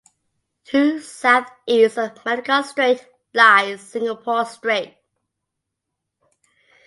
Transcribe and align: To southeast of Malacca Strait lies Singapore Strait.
To 0.65 0.99
southeast 0.99 1.99
of 1.99 2.25
Malacca 2.25 2.63
Strait 2.63 3.05
lies 3.35 3.81
Singapore 3.81 4.45
Strait. 4.45 4.97